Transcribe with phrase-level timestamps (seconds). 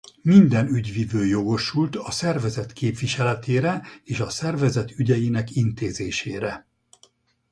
[0.21, 6.67] Minden ügyvivő jogosult a szervezet képviseletére és a szervezet ügyeinek intézésére.